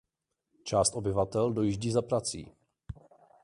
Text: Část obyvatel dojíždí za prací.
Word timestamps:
Část 0.63 0.95
obyvatel 0.95 1.53
dojíždí 1.53 1.91
za 1.91 2.01
prací. 2.01 2.51